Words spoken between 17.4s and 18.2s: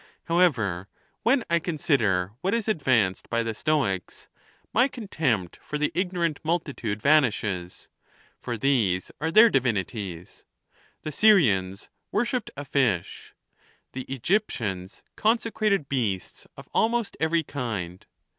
kind.